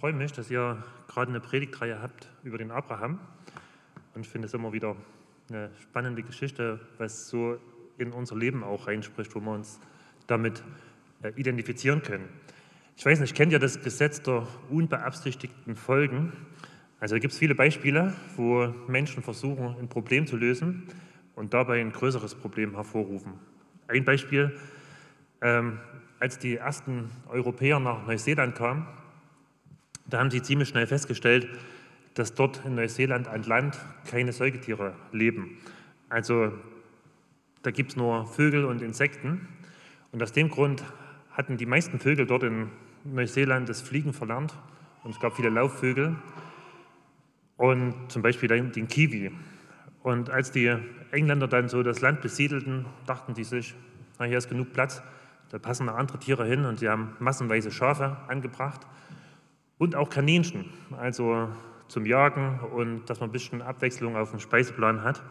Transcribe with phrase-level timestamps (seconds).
[0.00, 3.20] freue mich, dass ihr gerade eine Predigtreihe habt über den Abraham.
[4.14, 4.96] Und finde es immer wieder
[5.50, 7.58] eine spannende Geschichte, was so
[7.98, 9.78] in unser Leben auch reinspricht, wo wir uns
[10.26, 10.62] damit
[11.22, 12.26] äh, identifizieren können.
[12.96, 16.32] Ich weiß nicht, kennt ihr das Gesetz der unbeabsichtigten Folgen?
[16.98, 20.84] Also gibt es viele Beispiele, wo Menschen versuchen, ein Problem zu lösen
[21.34, 23.34] und dabei ein größeres Problem hervorrufen.
[23.86, 24.58] Ein Beispiel,
[25.42, 25.78] ähm,
[26.20, 28.86] als die ersten Europäer nach Neuseeland kamen,
[30.10, 31.48] da haben sie ziemlich schnell festgestellt,
[32.14, 33.78] dass dort in Neuseeland an Land
[34.08, 35.58] keine Säugetiere leben.
[36.08, 36.52] Also
[37.62, 39.48] da gibt es nur Vögel und Insekten.
[40.12, 40.82] Und aus dem Grund
[41.30, 42.68] hatten die meisten Vögel dort in
[43.04, 44.54] Neuseeland das Fliegen verlernt.
[45.04, 46.16] Und es gab viele Laufvögel
[47.56, 49.30] und zum Beispiel den Kiwi.
[50.02, 50.74] Und als die
[51.10, 53.74] Engländer dann so das Land besiedelten, dachten sie sich,
[54.18, 55.02] na, hier ist genug Platz,
[55.50, 58.86] da passen noch andere Tiere hin und sie haben massenweise Schafe angebracht
[59.80, 60.66] und auch Kaninchen,
[60.98, 61.48] also
[61.88, 65.22] zum Jagen und dass man ein bisschen Abwechslung auf dem Speiseplan hat.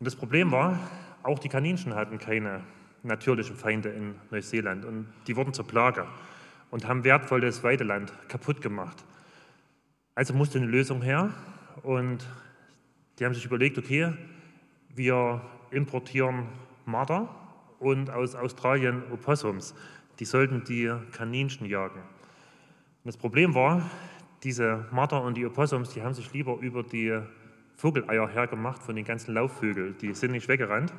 [0.00, 0.76] Und das Problem war,
[1.22, 2.64] auch die Kaninchen hatten keine
[3.04, 6.04] natürlichen Feinde in Neuseeland und die wurden zur Plage
[6.72, 9.04] und haben wertvolles Weideland kaputt gemacht.
[10.16, 11.30] Also musste eine Lösung her
[11.84, 12.26] und
[13.20, 14.14] die haben sich überlegt, okay,
[14.88, 16.48] wir importieren
[16.86, 17.28] Marder
[17.78, 19.76] und aus Australien Opossums.
[20.18, 22.02] Die sollten die Kaninchen jagen.
[23.04, 23.90] Und das Problem war,
[24.44, 27.18] diese Marder und die Opossums, die haben sich lieber über die
[27.74, 29.96] Vogeleier hergemacht von den ganzen Laufvögeln.
[30.00, 30.92] Die sind nicht weggerannt.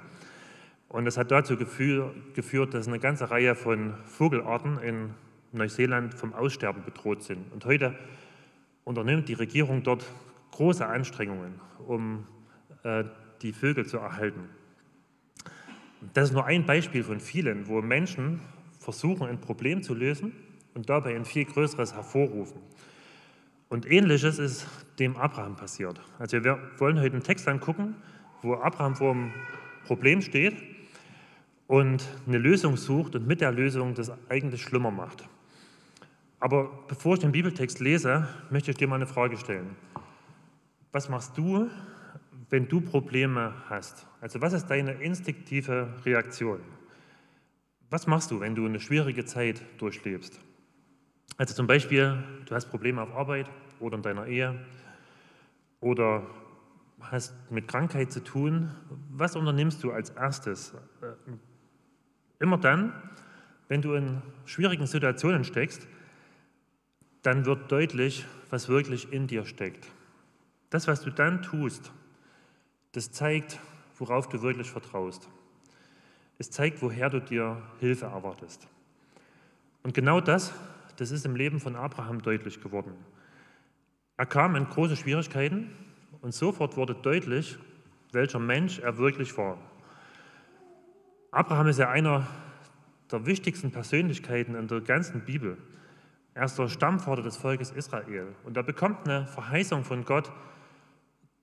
[0.89, 5.11] Und das hat dazu geführt, dass eine ganze Reihe von Vogelarten in
[5.53, 7.49] Neuseeland vom Aussterben bedroht sind.
[7.53, 7.95] Und heute
[8.83, 10.05] unternimmt die Regierung dort
[10.51, 12.27] große Anstrengungen, um
[12.83, 13.05] äh,
[13.41, 14.49] die Vögel zu erhalten.
[16.13, 18.41] Das ist nur ein Beispiel von vielen, wo Menschen
[18.77, 20.33] versuchen, ein Problem zu lösen
[20.73, 22.61] und dabei ein viel größeres hervorrufen.
[23.69, 24.67] Und ähnliches ist
[24.99, 25.99] dem Abraham passiert.
[26.19, 27.95] Also wir wollen heute einen Text angucken,
[28.41, 29.33] wo Abraham vor einem
[29.85, 30.55] Problem steht
[31.67, 35.27] und eine Lösung sucht und mit der Lösung das eigentlich schlimmer macht.
[36.39, 39.75] Aber bevor ich den Bibeltext lese, möchte ich dir mal eine Frage stellen.
[40.91, 41.69] Was machst du,
[42.49, 44.05] wenn du Probleme hast?
[44.21, 46.59] Also was ist deine instinktive Reaktion?
[47.89, 50.39] Was machst du, wenn du eine schwierige Zeit durchlebst?
[51.37, 54.59] Also zum Beispiel, du hast Probleme auf Arbeit oder in deiner Ehe
[55.79, 56.23] oder
[57.01, 58.71] hast mit Krankheit zu tun.
[59.11, 60.73] Was unternimmst du als erstes?
[61.01, 61.13] Äh,
[62.39, 62.93] immer dann,
[63.67, 65.87] wenn du in schwierigen Situationen steckst,
[67.23, 69.87] dann wird deutlich, was wirklich in dir steckt.
[70.69, 71.91] Das, was du dann tust,
[72.91, 73.59] das zeigt,
[73.97, 75.27] worauf du wirklich vertraust.
[76.37, 78.67] Es zeigt, woher du dir Hilfe erwartest.
[79.83, 80.53] Und genau das
[80.97, 82.93] das ist im Leben von Abraham deutlich geworden.
[84.17, 85.71] Er kam in große Schwierigkeiten
[86.21, 87.57] und sofort wurde deutlich,
[88.11, 89.57] welcher Mensch er wirklich war.
[91.31, 92.27] Abraham ist ja einer
[93.11, 95.57] der wichtigsten Persönlichkeiten in der ganzen Bibel.
[96.35, 98.35] Er ist der Stammvater des Volkes Israel.
[98.43, 100.31] Und er bekommt eine Verheißung von Gott,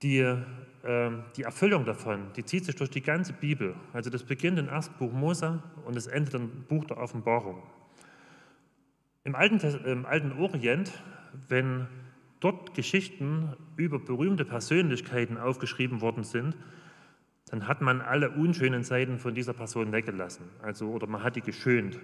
[0.01, 3.75] die, äh, die Erfüllung davon, die zieht sich durch die ganze Bibel.
[3.93, 7.61] Also das beginnt im ersten Buch Mose und es endet im Buch der Offenbarung.
[9.23, 10.91] Im Alten, Im Alten Orient,
[11.47, 11.87] wenn
[12.39, 16.57] dort Geschichten über berühmte Persönlichkeiten aufgeschrieben worden sind,
[17.51, 20.45] dann hat man alle unschönen Seiten von dieser Person weggelassen.
[20.61, 21.99] Also, oder man hat die geschönt.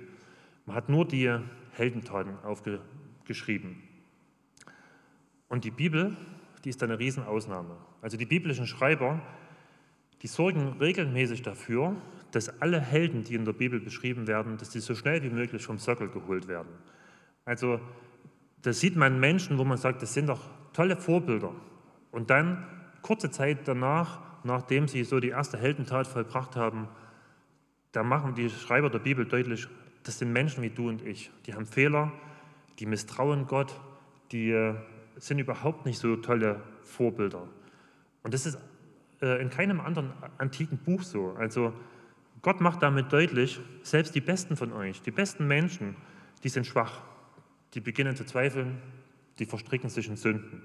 [0.65, 1.33] Man hat nur die
[1.71, 3.81] Heldentaten aufgeschrieben.
[5.47, 6.15] Und die Bibel,
[6.65, 7.77] die ist eine Riesenausnahme.
[8.01, 9.21] Also die biblischen Schreiber,
[10.21, 11.95] die sorgen regelmäßig dafür,
[12.31, 15.63] dass alle Helden, die in der Bibel beschrieben werden, dass die so schnell wie möglich
[15.63, 16.69] vom Sockel geholt werden.
[17.47, 17.79] Also
[18.61, 20.41] da sieht man Menschen, wo man sagt, das sind doch
[20.73, 21.53] tolle Vorbilder.
[22.11, 22.67] Und dann,
[23.01, 26.89] kurze Zeit danach, nachdem sie so die erste Heldentat vollbracht haben,
[27.93, 29.65] da machen die Schreiber der Bibel deutlich,
[30.03, 31.31] das sind Menschen wie du und ich.
[31.45, 32.11] Die haben Fehler,
[32.79, 33.79] die misstrauen Gott,
[34.33, 34.75] die äh,
[35.15, 37.47] sind überhaupt nicht so tolle Vorbilder.
[38.23, 38.57] Und das ist
[39.21, 41.31] äh, in keinem anderen antiken Buch so.
[41.39, 41.71] Also
[42.41, 45.95] Gott macht damit deutlich, selbst die Besten von euch, die besten Menschen,
[46.43, 47.03] die sind schwach
[47.73, 48.81] die beginnen zu zweifeln,
[49.39, 50.61] die verstricken sich in Sünden.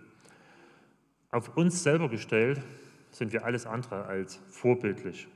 [1.30, 2.60] Auf uns selber gestellt
[3.10, 5.28] sind wir alles andere als vorbildlich.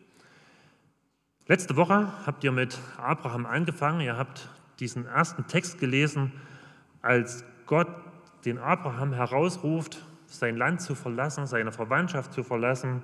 [1.47, 4.49] Letzte Woche habt ihr mit Abraham angefangen, ihr habt
[4.81, 6.33] diesen ersten Text gelesen,
[7.03, 7.89] als Gott
[8.45, 13.03] den Abraham herausruft, sein Land zu verlassen, seine Verwandtschaft zu verlassen.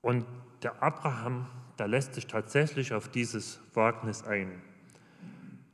[0.00, 0.24] Und
[0.62, 1.46] der Abraham,
[1.76, 4.62] da lässt sich tatsächlich auf dieses Wagnis ein.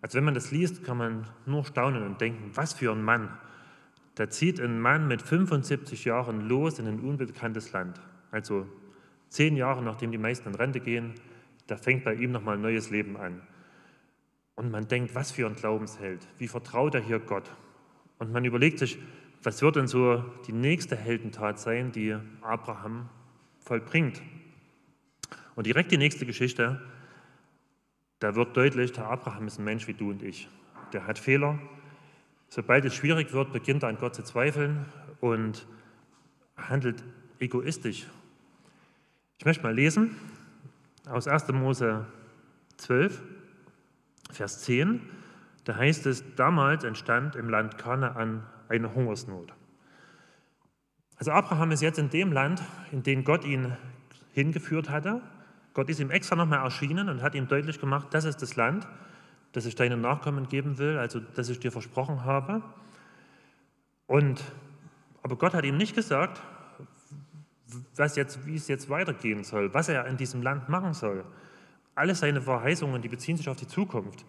[0.04, 3.30] Also wenn man das liest, kann man nur staunen und denken, was für ein Mann.
[4.16, 7.98] Da zieht ein Mann mit 75 Jahren los in ein unbekanntes Land.
[8.30, 8.66] Also
[9.30, 11.14] zehn Jahre nachdem die meisten in Rente gehen,
[11.68, 13.40] da fängt bei ihm nochmal ein neues Leben an.
[14.56, 17.50] Und man denkt, was für ein Glaubensheld, wie vertraut er hier Gott.
[18.18, 18.98] Und man überlegt sich,
[19.42, 23.08] was wird denn so die nächste Heldentat sein, die Abraham
[23.58, 24.20] vollbringt.
[25.54, 26.82] Und direkt die nächste Geschichte,
[28.24, 30.48] da wird deutlich, der Abraham ist ein Mensch wie du und ich.
[30.94, 31.58] Der hat Fehler.
[32.48, 34.86] Sobald es schwierig wird, beginnt er an Gott zu zweifeln
[35.20, 35.66] und
[36.56, 37.04] handelt
[37.38, 38.06] egoistisch.
[39.36, 40.16] Ich möchte mal lesen
[41.06, 41.48] aus 1.
[41.48, 42.06] Mose
[42.78, 43.20] 12,
[44.30, 45.02] Vers 10.
[45.64, 49.52] Da heißt es, damals entstand im Land Kanaan eine Hungersnot.
[51.16, 53.76] Also Abraham ist jetzt in dem Land, in dem Gott ihn
[54.32, 55.20] hingeführt hatte.
[55.74, 58.86] Gott ist ihm extra nochmal erschienen und hat ihm deutlich gemacht, das ist das Land,
[59.52, 62.62] das ich deinen Nachkommen geben will, also das ich dir versprochen habe.
[64.06, 64.42] Und,
[65.22, 66.40] aber Gott hat ihm nicht gesagt,
[67.96, 71.24] was jetzt, wie es jetzt weitergehen soll, was er in diesem Land machen soll.
[71.96, 74.24] Alle seine Verheißungen, die beziehen sich auf die Zukunft.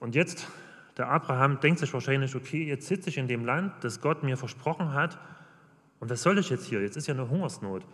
[0.00, 0.48] Und jetzt,
[0.96, 4.36] der Abraham denkt sich wahrscheinlich, okay, jetzt sitze ich in dem Land, das Gott mir
[4.36, 5.18] versprochen hat.
[6.00, 6.80] Und was soll ich jetzt hier?
[6.80, 7.84] Jetzt ist ja eine Hungersnot.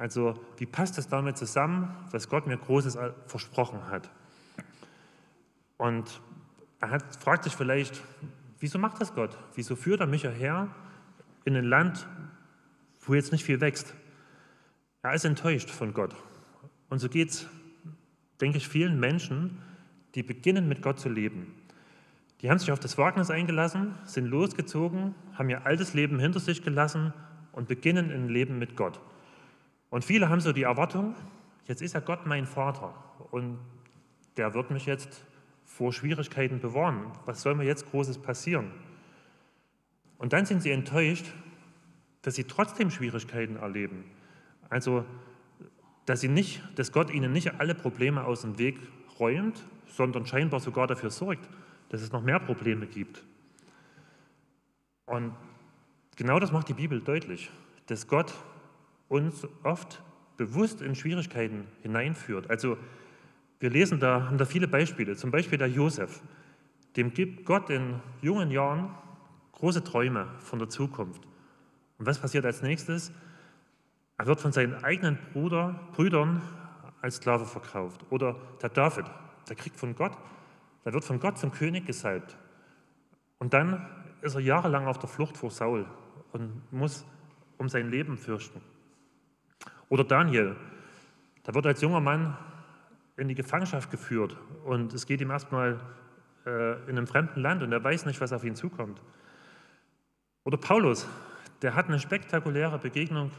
[0.00, 4.10] Also wie passt das damit zusammen, was Gott mir Großes versprochen hat?
[5.76, 6.22] Und
[6.80, 8.00] er hat, fragt sich vielleicht,
[8.60, 9.36] wieso macht das Gott?
[9.56, 10.68] Wieso führt er mich hierher
[11.44, 12.08] in ein Land,
[13.02, 13.94] wo jetzt nicht viel wächst?
[15.02, 16.16] Er ist enttäuscht von Gott.
[16.88, 17.46] Und so geht es,
[18.40, 19.58] denke ich, vielen Menschen,
[20.14, 21.54] die beginnen mit Gott zu leben.
[22.40, 26.62] Die haben sich auf das Wagnis eingelassen, sind losgezogen, haben ihr altes Leben hinter sich
[26.62, 27.12] gelassen
[27.52, 28.98] und beginnen ein Leben mit Gott.
[29.90, 31.14] Und viele haben so die Erwartung,
[31.66, 32.94] jetzt ist ja Gott mein Vater
[33.32, 33.58] und
[34.36, 35.26] der wird mich jetzt
[35.64, 37.12] vor Schwierigkeiten bewahren.
[37.26, 38.70] Was soll mir jetzt Großes passieren?
[40.18, 41.26] Und dann sind sie enttäuscht,
[42.22, 44.04] dass sie trotzdem Schwierigkeiten erleben.
[44.68, 45.04] Also,
[46.06, 48.78] dass, sie nicht, dass Gott ihnen nicht alle Probleme aus dem Weg
[49.18, 51.48] räumt, sondern scheinbar sogar dafür sorgt,
[51.88, 53.24] dass es noch mehr Probleme gibt.
[55.06, 55.34] Und
[56.16, 57.50] genau das macht die Bibel deutlich,
[57.86, 58.32] dass Gott
[59.10, 60.02] uns oft
[60.38, 62.48] bewusst in Schwierigkeiten hineinführt.
[62.48, 62.78] Also
[63.58, 66.22] wir lesen da, haben da viele Beispiele, zum Beispiel der Josef.
[66.96, 68.94] Dem gibt Gott in jungen Jahren
[69.52, 71.22] große Träume von der Zukunft.
[71.98, 73.12] Und was passiert als nächstes?
[74.16, 76.40] Er wird von seinen eigenen Bruder, Brüdern
[77.02, 78.06] als Sklave verkauft.
[78.08, 79.04] Oder der David,
[79.50, 80.16] der kriegt von Gott
[80.84, 82.36] da wird von Gott zum König gesalbt.
[83.38, 83.86] Und dann
[84.22, 85.86] ist er jahrelang auf der Flucht vor Saul
[86.32, 87.04] und muss
[87.58, 88.60] um sein Leben fürchten.
[89.90, 90.54] Oder Daniel,
[91.42, 92.36] da wird als junger Mann
[93.16, 95.80] in die Gefangenschaft geführt und es geht ihm erstmal
[96.46, 99.02] äh, in einem fremden Land und er weiß nicht, was auf ihn zukommt.
[100.44, 101.08] Oder Paulus,
[101.60, 103.32] der hat eine spektakuläre Begegnung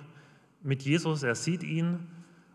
[0.62, 2.06] mit Jesus, er sieht ihn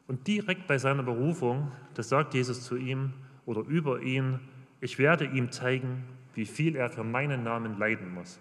[0.07, 3.15] und direkt bei seiner Berufung, das sagt Jesus zu ihm
[3.47, 4.41] oder über ihn,
[4.83, 6.05] ich werde ihm zeigen,
[6.35, 8.39] wie viel er für meinen Namen leiden muss.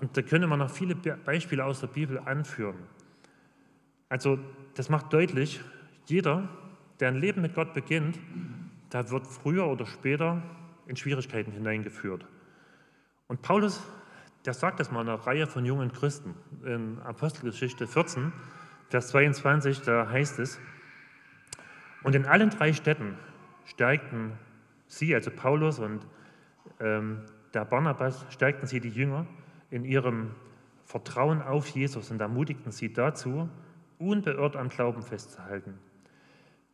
[0.00, 2.76] Und da können wir noch viele Beispiele aus der Bibel anführen.
[4.08, 4.38] Also
[4.74, 5.60] das macht deutlich,
[6.06, 6.48] jeder,
[7.00, 8.18] der ein Leben mit Gott beginnt,
[8.90, 10.42] da wird früher oder später
[10.86, 12.26] in Schwierigkeiten hineingeführt.
[13.26, 13.82] Und Paulus,
[14.46, 16.34] der sagt das mal einer Reihe von jungen Christen.
[16.64, 18.32] In Apostelgeschichte 14,
[18.88, 20.58] Vers 22, da heißt es,
[22.02, 23.18] und in allen drei Städten
[23.64, 24.32] stärkten
[24.86, 26.06] Sie, also Paulus und
[26.80, 27.20] ähm,
[27.52, 29.26] der Barnabas, stärkten sie die Jünger
[29.70, 30.30] in ihrem
[30.84, 33.48] Vertrauen auf Jesus und ermutigten sie dazu,
[33.98, 35.78] unbeirrt am Glauben festzuhalten.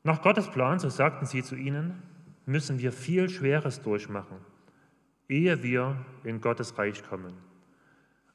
[0.03, 2.03] Nach Gottes Plan, so sagten sie zu ihnen,
[2.47, 4.37] müssen wir viel Schweres durchmachen,
[5.29, 7.35] ehe wir in Gottes Reich kommen.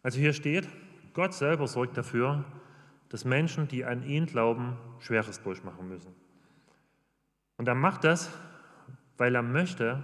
[0.01, 0.67] Also hier steht,
[1.13, 2.43] Gott selber sorgt dafür,
[3.09, 6.13] dass Menschen, die an ihn glauben, Schweres durchmachen müssen.
[7.57, 8.29] Und er macht das,
[9.17, 10.03] weil er möchte,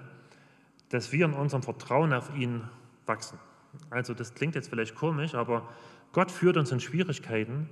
[0.89, 2.63] dass wir in unserem Vertrauen auf ihn
[3.05, 3.39] wachsen.
[3.89, 5.67] Also das klingt jetzt vielleicht komisch, aber
[6.11, 7.69] Gott führt uns in Schwierigkeiten,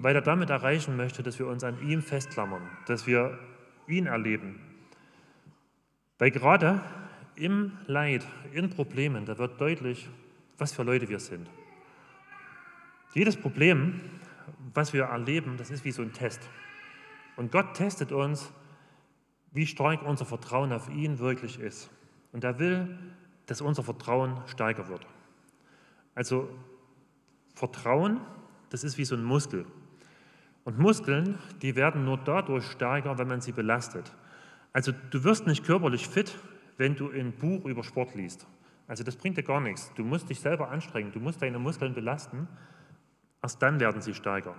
[0.00, 3.38] weil er damit erreichen möchte, dass wir uns an ihm festklammern, dass wir
[3.86, 4.60] ihn erleben.
[6.18, 6.80] Weil gerade
[7.36, 10.08] im Leid, in Problemen, da wird deutlich,
[10.58, 11.48] was für Leute wir sind.
[13.14, 14.00] Jedes Problem,
[14.72, 16.48] was wir erleben, das ist wie so ein Test.
[17.36, 18.52] Und Gott testet uns,
[19.52, 21.90] wie stark unser Vertrauen auf ihn wirklich ist.
[22.32, 22.98] Und er will,
[23.46, 25.06] dass unser Vertrauen stärker wird.
[26.14, 26.48] Also
[27.54, 28.20] Vertrauen,
[28.70, 29.64] das ist wie so ein Muskel.
[30.64, 34.12] Und Muskeln, die werden nur dadurch stärker, wenn man sie belastet.
[34.72, 36.36] Also du wirst nicht körperlich fit,
[36.78, 38.46] wenn du ein Buch über Sport liest.
[38.86, 39.92] Also das bringt dir gar nichts.
[39.94, 42.48] Du musst dich selber anstrengen, du musst deine Muskeln belasten.
[43.42, 44.54] Erst dann werden sie stärker.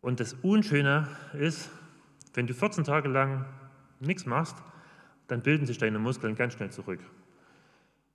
[0.00, 1.70] Und das Unschöne ist,
[2.34, 3.44] wenn du 14 Tage lang
[4.00, 4.56] nichts machst,
[5.28, 7.00] dann bilden sich deine Muskeln ganz schnell zurück.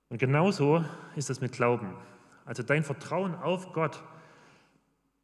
[0.08, 0.84] Und genauso
[1.16, 1.94] ist es mit Glauben.
[2.44, 4.02] Also dein Vertrauen auf Gott,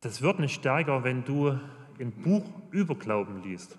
[0.01, 1.59] das wird nicht stärker, wenn du
[1.99, 3.77] ein Buch über Glauben liest.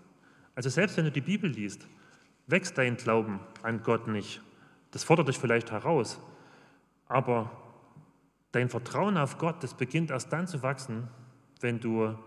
[0.55, 1.88] Also selbst wenn du die Bibel liest,
[2.47, 4.41] wächst dein Glauben an Gott nicht.
[4.91, 6.19] Das fordert dich vielleicht heraus.
[7.07, 7.51] Aber
[8.51, 11.07] dein Vertrauen auf Gott, das beginnt erst dann zu wachsen,
[11.61, 12.17] wenn du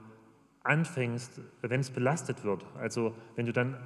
[0.62, 2.64] anfängst, wenn es belastet wird.
[2.78, 3.76] Also wenn du dann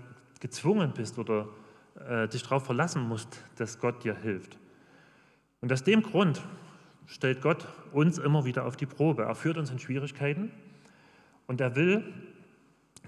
[0.40, 1.48] gezwungen bist oder
[2.06, 4.58] äh, dich darauf verlassen musst, dass Gott dir hilft.
[5.60, 6.42] Und aus dem Grund
[7.06, 9.24] stellt Gott uns immer wieder auf die Probe.
[9.24, 10.50] Er führt uns in Schwierigkeiten
[11.46, 12.04] und er will,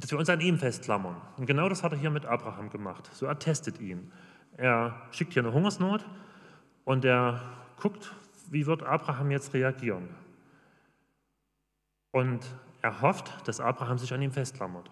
[0.01, 1.17] dass wir uns an ihm festklammern.
[1.37, 3.11] Und genau das hat er hier mit Abraham gemacht.
[3.13, 4.13] So er testet ihn.
[4.57, 6.05] Er schickt hier eine Hungersnot
[6.85, 7.41] und er
[7.81, 8.15] guckt,
[8.51, 10.09] wie wird Abraham jetzt reagieren.
[12.13, 12.45] Und
[12.81, 14.91] er hofft, dass Abraham sich an ihm festklammert.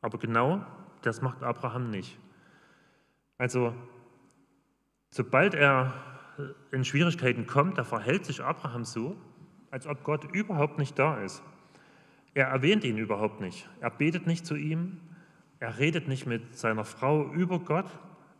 [0.00, 0.64] Aber genau
[1.02, 2.18] das macht Abraham nicht.
[3.38, 3.74] Also,
[5.10, 5.92] sobald er
[6.70, 9.16] in Schwierigkeiten kommt, da verhält sich Abraham so,
[9.70, 11.42] als ob Gott überhaupt nicht da ist.
[12.34, 13.68] Er erwähnt ihn überhaupt nicht.
[13.80, 15.00] Er betet nicht zu ihm.
[15.60, 17.86] Er redet nicht mit seiner Frau über Gott.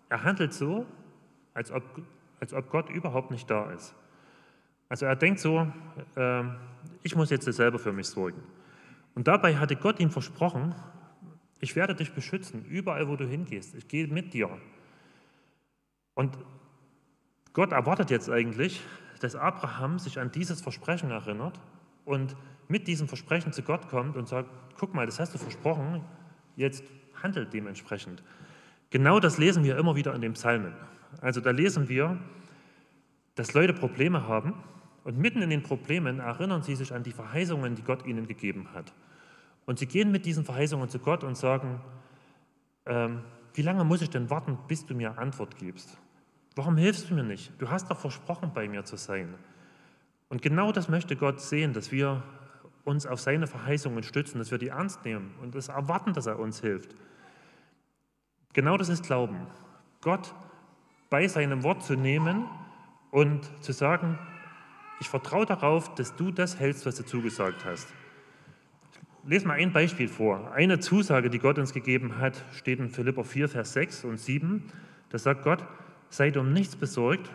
[0.09, 0.87] Er handelt so,
[1.55, 1.83] als ob,
[2.41, 3.95] als ob Gott überhaupt nicht da ist.
[4.89, 5.71] Also er denkt so,
[6.17, 6.43] äh,
[7.03, 8.43] ich muss jetzt selber für mich sorgen.
[9.15, 10.75] Und dabei hatte Gott ihm versprochen,
[11.61, 13.75] ich werde dich beschützen, überall wo du hingehst.
[13.75, 14.51] Ich gehe mit dir.
[16.15, 16.37] Und
[17.53, 18.83] Gott erwartet jetzt eigentlich,
[19.21, 21.61] dass Abraham sich an dieses Versprechen erinnert
[22.05, 22.35] und
[22.69, 26.03] mit diesem Versprechen zu Gott kommt und sagt, guck mal, das hast du versprochen,
[26.57, 26.83] jetzt
[27.23, 28.23] handelt dementsprechend.
[28.91, 30.75] Genau das lesen wir immer wieder in den Psalmen.
[31.21, 32.19] Also da lesen wir,
[33.35, 34.55] dass Leute Probleme haben
[35.05, 38.69] und mitten in den Problemen erinnern sie sich an die Verheißungen, die Gott ihnen gegeben
[38.75, 38.93] hat.
[39.67, 41.81] Und sie gehen mit diesen Verheißungen zu Gott und sagen,
[42.87, 43.23] ähm,
[43.55, 45.99] wie lange muss ich denn warten, bis du mir Antwort gibst?
[46.55, 47.53] Warum hilfst du mir nicht?
[47.59, 49.35] Du hast doch versprochen, bei mir zu sein.
[50.29, 52.23] Und genau das möchte Gott sehen, dass wir
[52.85, 56.39] uns auf seine Verheißungen stützen, dass wir die ernst nehmen und das erwarten, dass er
[56.39, 56.95] uns hilft.
[58.53, 59.47] Genau das ist Glauben.
[60.01, 60.35] Gott
[61.11, 62.47] bei seinem Wort zu nehmen
[63.11, 64.19] und zu sagen,
[65.01, 67.89] ich vertraue darauf, dass du das hältst, was du zugesagt hast.
[69.25, 70.53] Ich lese mal ein Beispiel vor.
[70.53, 74.65] Eine Zusage, die Gott uns gegeben hat, steht in Philipper 4, Vers 6 und 7.
[75.11, 75.65] Da sagt Gott,
[76.13, 77.31] seid um nichts besorgt,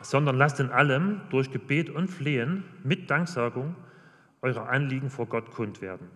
[0.00, 3.74] sondern lasst in allem durch Gebet und Flehen mit Danksagung
[4.40, 6.08] eure Anliegen vor Gott kund werden.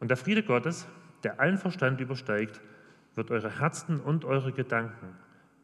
[0.00, 0.86] Und der Friede Gottes,
[1.22, 2.60] der allen Verstand übersteigt,
[3.14, 5.14] wird eure Herzen und eure Gedanken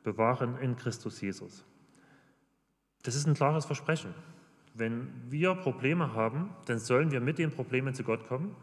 [0.03, 1.63] bewahren in Christus Jesus.
[3.03, 4.15] Das ist ein klares Versprechen.
[4.73, 8.57] Wenn wir Probleme haben, dann sollen wir mit den Problemen zu Gott kommen,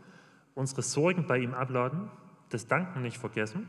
[0.56, 2.10] unsere Sorgen bei ihm abladen,
[2.50, 3.68] das Danken nicht vergessen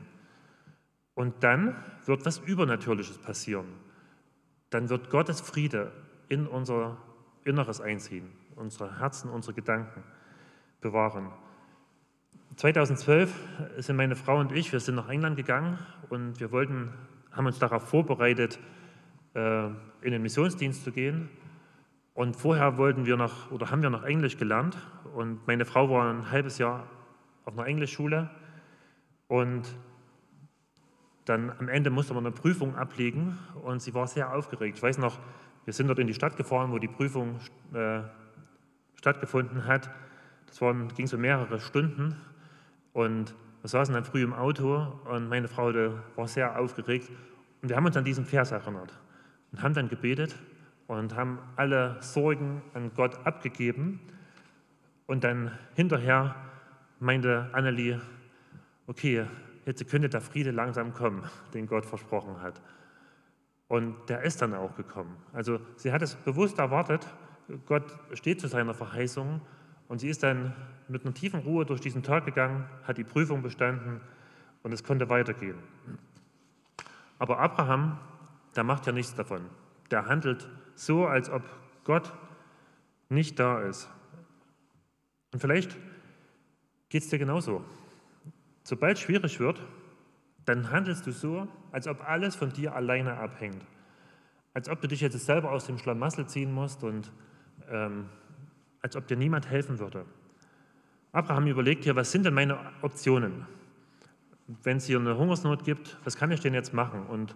[1.15, 3.67] und dann wird was Übernatürliches passieren.
[4.71, 5.93] Dann wird Gottes Friede
[6.29, 6.97] in unser
[7.45, 10.03] Inneres einziehen, unsere Herzen, unsere Gedanken
[10.81, 11.31] bewahren.
[12.57, 13.33] 2012
[13.79, 16.93] sind meine Frau und ich, wir sind nach England gegangen und wir wollten,
[17.33, 18.59] haben uns darauf vorbereitet,
[19.35, 19.67] äh,
[20.03, 21.29] in den Missionsdienst zu gehen.
[22.15, 24.77] Und vorher wollten wir noch, oder haben wir noch Englisch gelernt.
[25.15, 26.87] Und meine Frau war ein halbes Jahr
[27.45, 28.29] auf einer Englischschule.
[29.29, 29.75] Und
[31.31, 34.77] dann am Ende musste man eine Prüfung ablegen und sie war sehr aufgeregt.
[34.77, 35.19] Ich weiß noch,
[35.65, 37.39] wir sind dort in die Stadt gefahren, wo die Prüfung
[37.73, 38.01] äh,
[38.97, 39.91] stattgefunden hat.
[40.47, 42.17] Das waren, ging so mehrere Stunden
[42.93, 45.73] und wir saßen dann früh im Auto und meine Frau
[46.17, 47.09] war sehr aufgeregt
[47.63, 48.99] und wir haben uns an diesen Vers erinnert
[49.53, 50.35] und haben dann gebetet
[50.89, 54.01] und haben alle Sorgen an Gott abgegeben.
[55.07, 56.35] Und dann hinterher
[56.99, 58.01] meinte Annelie,
[58.89, 59.27] okay,
[59.67, 61.23] jetzt könnte der Friede langsam kommen,
[61.55, 62.61] den Gott versprochen hat.
[63.69, 65.17] Und der ist dann auch gekommen.
[65.33, 67.07] Also sie hat es bewusst erwartet,
[67.67, 69.41] Gott steht zu seiner Verheißung
[69.89, 70.55] und sie ist dann
[70.89, 74.01] mit einer tiefen Ruhe durch diesen Tag gegangen, hat die Prüfung bestanden
[74.63, 75.59] und es konnte weitergehen.
[77.19, 77.99] Aber Abraham,
[78.57, 79.43] der macht ja nichts davon.
[79.91, 81.43] Der handelt so, als ob
[81.85, 82.13] Gott
[83.09, 83.89] nicht da ist.
[85.33, 85.77] Und vielleicht
[86.89, 87.65] geht es dir genauso.
[88.71, 89.61] Sobald es schwierig wird,
[90.45, 93.67] dann handelst du so, als ob alles von dir alleine abhängt.
[94.55, 97.11] Als ob du dich jetzt selber aus dem Schlamassel ziehen musst und
[97.69, 98.09] ähm,
[98.81, 100.05] als ob dir niemand helfen würde.
[101.11, 103.45] Abraham überlegt hier, was sind denn meine Optionen?
[104.63, 107.07] wenn es hier eine Hungersnot gibt, was kann ich denn jetzt machen?
[107.07, 107.35] Und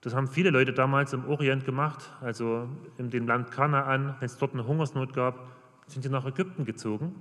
[0.00, 4.38] das haben viele Leute damals im Orient gemacht, also in dem Land Kanaan, wenn es
[4.38, 5.38] dort eine Hungersnot gab,
[5.86, 7.20] sind sie nach Ägypten gezogen.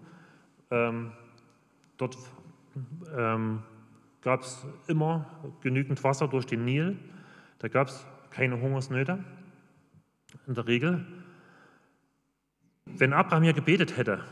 [0.70, 1.12] Ähm,
[1.98, 2.18] dort
[3.16, 3.64] ähm,
[4.22, 5.26] gab es immer
[5.62, 6.98] genügend Wasser durch den Nil.
[7.60, 9.24] Da gab es keine Hungersnöte
[10.48, 11.06] in der Regel.
[12.86, 14.24] Wenn Abraham hier gebetet hätte,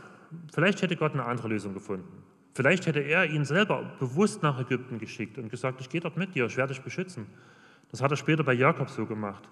[0.52, 2.22] vielleicht hätte Gott eine andere Lösung gefunden.
[2.54, 6.34] Vielleicht hätte er ihn selber bewusst nach Ägypten geschickt und gesagt, ich gehe dort mit
[6.34, 7.26] dir, ich werde dich beschützen.
[7.90, 9.48] Das hat er später bei Jakob so gemacht.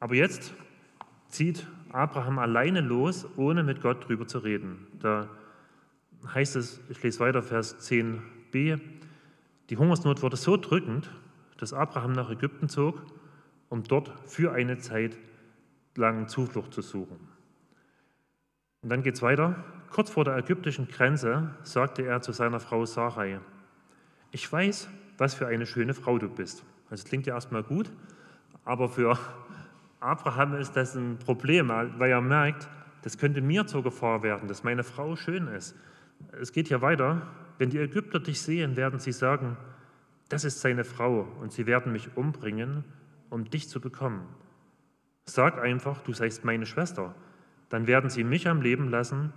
[0.00, 0.54] Aber jetzt
[1.28, 4.86] zieht Abraham alleine los, ohne mit Gott drüber zu reden.
[5.00, 5.28] Da
[6.34, 8.80] heißt es, ich lese weiter, Vers 10b,
[9.70, 11.10] die Hungersnot wurde so drückend,
[11.58, 13.02] dass Abraham nach Ägypten zog,
[13.68, 15.16] um dort für eine Zeit
[15.96, 17.18] lang Zuflucht zu suchen.
[18.82, 19.64] Und dann geht es weiter.
[19.90, 23.40] Kurz vor der ägyptischen Grenze sagte er zu seiner Frau Sarai,
[24.30, 24.88] ich weiß,
[25.18, 26.64] was für eine schöne Frau du bist.
[26.90, 27.90] Das klingt ja erstmal gut,
[28.64, 29.18] aber für
[30.00, 32.68] Abraham ist das ein Problem, weil er merkt,
[33.02, 35.76] das könnte mir zur Gefahr werden, dass meine Frau schön ist.
[36.40, 37.26] Es geht hier weiter.
[37.58, 39.56] Wenn die Ägypter dich sehen, werden sie sagen,
[40.28, 42.84] das ist seine Frau und sie werden mich umbringen,
[43.30, 44.26] um dich zu bekommen.
[45.26, 47.14] Sag einfach, du seist meine Schwester.
[47.68, 49.32] Dann werden sie mich am Leben lassen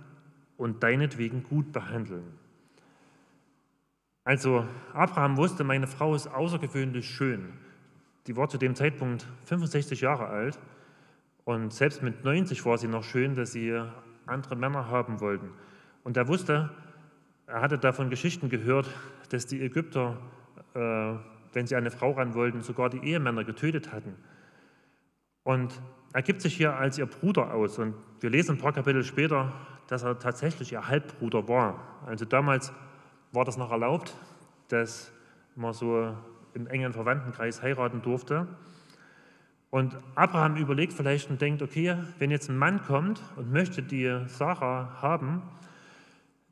[0.56, 2.24] und deinetwegen gut behandeln.
[4.24, 7.52] Also Abraham wusste, meine Frau ist außergewöhnlich schön.
[8.26, 10.58] Die war zu dem Zeitpunkt 65 Jahre alt
[11.44, 13.80] und selbst mit 90 war sie noch schön, dass sie
[14.26, 15.50] andere Männer haben wollten.
[16.06, 16.70] Und er wusste,
[17.48, 18.88] er hatte davon Geschichten gehört,
[19.30, 20.16] dass die Ägypter,
[20.72, 21.14] äh,
[21.52, 24.14] wenn sie eine Frau ran wollten, sogar die Ehemänner getötet hatten.
[25.42, 25.82] Und
[26.12, 27.80] er gibt sich hier als ihr Bruder aus.
[27.80, 29.52] Und wir lesen ein paar Kapitel später,
[29.88, 31.80] dass er tatsächlich ihr Halbbruder war.
[32.06, 32.72] Also damals
[33.32, 34.14] war das noch erlaubt,
[34.68, 35.10] dass
[35.56, 36.16] man so
[36.54, 38.46] im engen Verwandtenkreis heiraten durfte.
[39.70, 44.20] Und Abraham überlegt vielleicht und denkt, okay, wenn jetzt ein Mann kommt und möchte die
[44.26, 45.42] Sarah haben,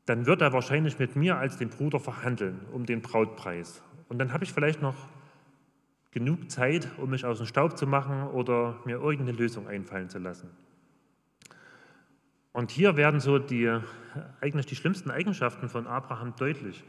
[0.06, 3.82] dann wird er wahrscheinlich mit mir als dem Bruder verhandeln um den Brautpreis.
[4.08, 4.96] Und dann habe ich vielleicht noch
[6.10, 10.18] genug Zeit, um mich aus dem Staub zu machen oder mir irgendeine Lösung einfallen zu
[10.18, 10.48] lassen.
[12.52, 13.80] Und hier werden so die,
[14.40, 16.84] eigentlich die schlimmsten Eigenschaften von Abraham deutlich.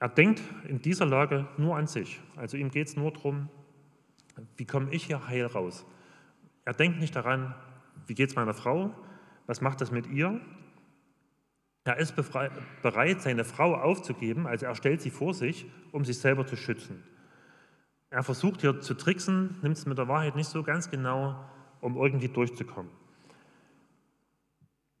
[0.00, 2.20] Er denkt in dieser Lage nur an sich.
[2.34, 3.48] Also ihm geht es nur darum,
[4.56, 5.86] wie komme ich hier heil raus.
[6.64, 7.54] Er denkt nicht daran,
[8.06, 8.92] wie geht es meiner Frau,
[9.46, 10.40] was macht das mit ihr.
[11.84, 16.46] Er ist bereit, seine Frau aufzugeben, also er stellt sie vor sich, um sich selber
[16.46, 17.02] zu schützen.
[18.10, 21.42] Er versucht hier zu tricksen, nimmt es mit der Wahrheit nicht so ganz genau,
[21.80, 22.90] um irgendwie durchzukommen.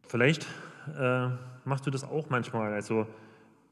[0.08, 0.46] Vielleicht
[0.98, 1.28] äh,
[1.64, 3.06] machst du das auch manchmal, also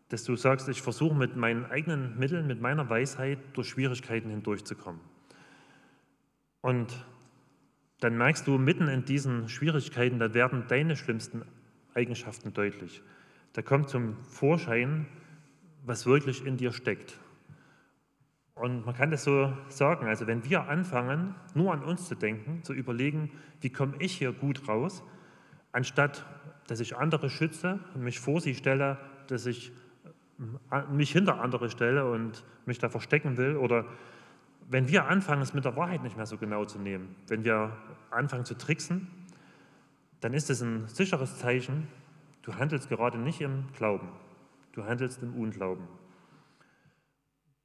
[0.09, 5.01] dass du sagst, ich versuche mit meinen eigenen Mitteln, mit meiner Weisheit durch Schwierigkeiten hindurchzukommen.
[6.61, 7.05] Und
[8.01, 11.42] dann merkst du mitten in diesen Schwierigkeiten, da werden deine schlimmsten
[11.94, 13.03] Eigenschaften deutlich.
[13.53, 15.07] Da kommt zum Vorschein,
[15.85, 17.18] was wirklich in dir steckt.
[18.55, 22.62] Und man kann das so sagen, also wenn wir anfangen, nur an uns zu denken,
[22.64, 25.03] zu überlegen, wie komme ich hier gut raus,
[25.72, 26.27] anstatt
[26.68, 29.72] dass ich andere schütze und mich vor sie stelle, dass ich
[30.70, 33.57] äh, mich hinter andere stelle und mich da verstecken will.
[33.57, 33.87] Oder
[34.68, 37.74] wenn wir anfangen, es mit der Wahrheit nicht mehr so genau zu nehmen, wenn wir
[38.11, 39.09] anfangen zu tricksen,
[40.20, 41.88] dann ist es ein sicheres Zeichen,
[42.42, 44.09] du handelst gerade nicht im Glauben,
[44.72, 45.87] du handelst im Unglauben.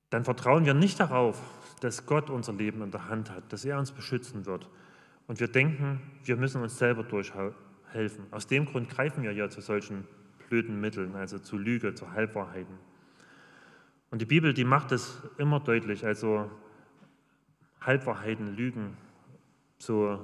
[0.09, 1.41] Dann vertrauen wir nicht darauf,
[1.81, 4.69] dass Gott unser Leben in der Hand hat, dass er uns beschützen wird.
[5.25, 7.57] Und wir denken, wir müssen uns selber durchhalten
[7.93, 8.25] helfen.
[8.31, 10.05] Aus dem Grund greifen wir ja zu solchen
[10.49, 12.77] blöden Mitteln, also zu Lüge, zu Halbwahrheiten.
[14.09, 16.49] Und die Bibel, die macht es immer deutlich, also
[17.81, 18.97] Halbwahrheiten, Lügen,
[19.77, 20.19] so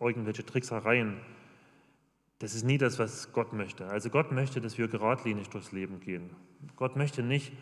[0.00, 1.18] irgendwelche Tricksereien,
[2.42, 3.86] das ist nie das, was Gott möchte.
[3.86, 6.30] Also Gott möchte, dass wir geradlinig durchs Leben gehen.
[6.74, 7.52] Gott möchte nicht,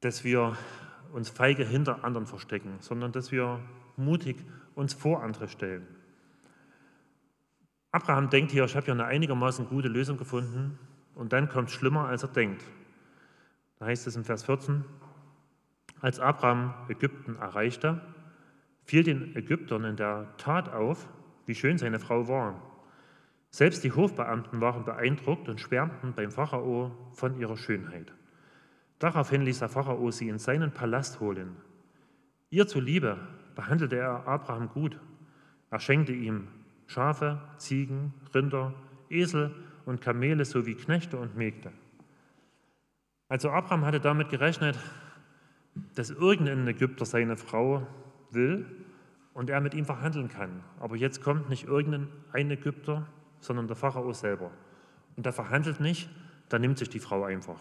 [0.00, 0.54] dass wir
[1.14, 3.58] uns feige hinter anderen verstecken, sondern dass wir
[3.96, 4.36] mutig
[4.74, 5.86] uns vor andere stellen.
[7.90, 10.78] Abraham denkt hier, ich habe hier eine einigermaßen gute Lösung gefunden
[11.14, 12.62] und dann kommt es schlimmer, als er denkt.
[13.78, 14.84] Da heißt es im Vers 14,
[16.02, 18.02] als Abraham Ägypten erreichte,
[18.84, 21.08] fiel den Ägyptern in der Tat auf,
[21.46, 22.69] wie schön seine Frau war.
[23.50, 28.12] Selbst die Hofbeamten waren beeindruckt und schwärmten beim Pharao von ihrer Schönheit.
[29.00, 31.56] Daraufhin ließ der Pharao sie in seinen Palast holen.
[32.50, 33.18] Ihr zuliebe
[33.54, 34.98] behandelte er Abraham gut.
[35.70, 36.48] Er schenkte ihm
[36.86, 38.74] Schafe, Ziegen, Rinder,
[39.08, 41.72] Esel und Kamele sowie Knechte und Mägde.
[43.28, 44.78] Also Abraham hatte damit gerechnet,
[45.94, 47.86] dass irgendein Ägypter seine Frau
[48.30, 48.66] will
[49.34, 50.62] und er mit ihm verhandeln kann.
[50.80, 53.06] Aber jetzt kommt nicht irgendein Ägypter,
[53.40, 54.50] sondern der Pharao selber.
[55.16, 56.08] Und der verhandelt nicht,
[56.48, 57.60] da nimmt sich die Frau einfach.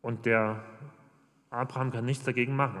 [0.00, 0.62] Und der
[1.50, 2.80] Abraham kann nichts dagegen machen.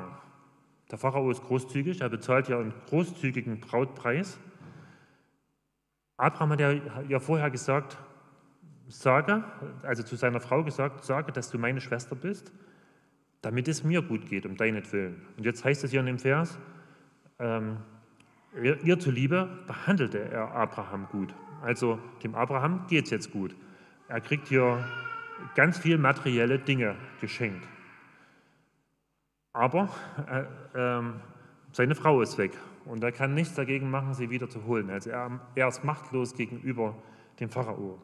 [0.90, 4.38] Der Pharao ist großzügig, er bezahlt ja einen großzügigen Brautpreis.
[6.16, 6.72] Abraham hat ja,
[7.08, 7.98] ja vorher gesagt,
[8.88, 9.44] sage,
[9.82, 12.52] also zu seiner Frau gesagt, sage, dass du meine Schwester bist,
[13.42, 15.22] damit es mir gut geht, um deinetwillen.
[15.36, 16.58] Und jetzt heißt es hier in dem Vers,
[17.38, 17.78] ähm,
[18.62, 21.34] ihr, ihr zuliebe behandelte er Abraham gut.
[21.62, 23.54] Also dem Abraham geht es jetzt gut.
[24.08, 24.84] Er kriegt hier
[25.54, 27.66] ganz viel materielle Dinge geschenkt.
[29.52, 29.88] Aber
[30.74, 31.02] äh, äh,
[31.72, 32.52] seine Frau ist weg
[32.84, 34.90] und er kann nichts dagegen machen, sie wieder zu holen.
[34.90, 36.94] Also er, er ist machtlos gegenüber
[37.40, 38.00] dem Pharao.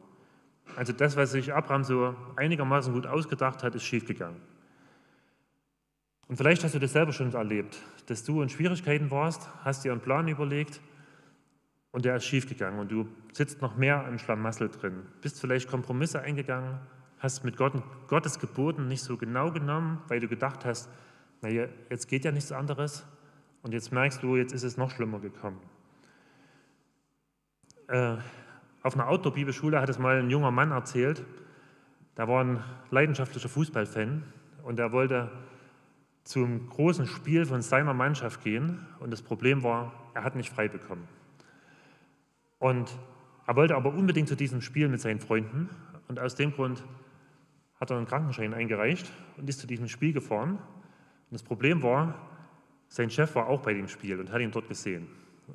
[0.75, 4.41] Also das, was sich Abraham so einigermaßen gut ausgedacht hat, ist schiefgegangen.
[6.27, 9.91] Und vielleicht hast du das selber schon erlebt, dass du in Schwierigkeiten warst, hast dir
[9.91, 10.81] einen Plan überlegt
[11.93, 12.79] und der ist schiefgegangen.
[12.79, 16.79] Und du sitzt noch mehr im Schlamassel drin, bist vielleicht Kompromisse eingegangen,
[17.19, 17.73] hast mit Gott,
[18.07, 20.89] Gottes Geboten nicht so genau genommen, weil du gedacht hast,
[21.41, 23.05] naja, jetzt geht ja nichts anderes.
[23.61, 25.59] Und jetzt merkst du, jetzt ist es noch schlimmer gekommen.
[27.87, 28.17] Äh,
[28.81, 31.23] auf einer Outdoor-Bibelschule hat es mal ein junger Mann erzählt,
[32.17, 34.23] der war ein leidenschaftlicher Fußballfan.
[34.63, 35.31] Und er wollte
[36.23, 38.85] zum großen Spiel von seiner Mannschaft gehen.
[38.99, 41.07] Und das Problem war, er hat nicht frei bekommen.
[42.63, 42.97] Und
[43.45, 45.69] er wollte aber unbedingt zu diesem Spiel mit seinen Freunden
[46.07, 46.81] und aus dem Grund
[47.77, 50.51] hat er einen Krankenschein eingereicht und ist zu diesem Spiel gefahren.
[50.51, 52.15] Und das Problem war,
[52.87, 55.09] sein Chef war auch bei dem Spiel und hat ihn dort gesehen.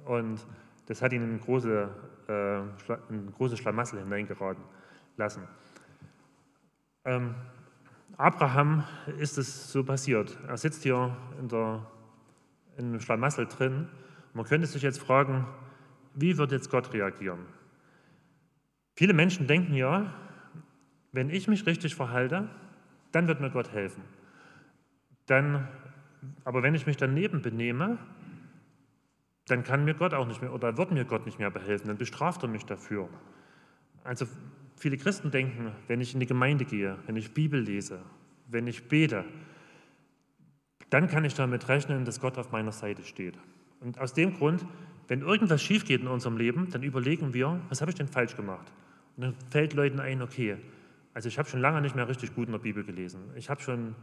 [0.04, 0.46] Und
[0.84, 1.88] das hat ihn in große,
[2.28, 2.32] äh,
[3.10, 4.62] ein großes Schlamassel hineingeraten
[5.16, 5.44] lassen.
[7.06, 7.36] Ähm,
[8.18, 8.84] Abraham
[9.16, 10.38] ist es so passiert.
[10.46, 11.86] Er sitzt hier in, der,
[12.76, 13.88] in einem Schlamassel drin.
[14.34, 15.46] Man könnte sich jetzt fragen,
[16.20, 17.40] wie wird jetzt Gott reagieren?
[18.96, 20.12] Viele Menschen denken ja,
[21.12, 22.48] wenn ich mich richtig verhalte,
[23.12, 24.02] dann wird mir Gott helfen.
[25.26, 25.68] Dann,
[26.44, 27.98] aber wenn ich mich daneben benehme,
[29.46, 31.96] dann kann mir Gott auch nicht mehr oder wird mir Gott nicht mehr behelfen, dann
[31.96, 33.08] bestraft er mich dafür.
[34.04, 34.26] Also
[34.76, 38.00] viele Christen denken, wenn ich in die Gemeinde gehe, wenn ich Bibel lese,
[38.46, 39.24] wenn ich bete,
[40.90, 43.38] dann kann ich damit rechnen, dass Gott auf meiner Seite steht.
[43.80, 44.64] Und aus dem Grund,
[45.08, 48.36] wenn irgendwas schief geht in unserem Leben, dann überlegen wir, was habe ich denn falsch
[48.36, 48.70] gemacht?
[49.16, 50.58] Und dann fällt Leuten ein, okay,
[51.14, 53.20] also ich habe schon lange nicht mehr richtig gut in der Bibel gelesen.
[53.34, 53.94] Ich habe schon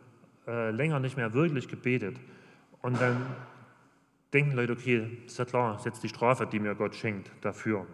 [0.48, 2.20] äh, länger nicht mehr wirklich gebetet.
[2.82, 3.18] Und dann
[4.34, 7.86] denken Leute, okay, ist ja klar, ist jetzt die Strafe, die mir Gott schenkt dafür.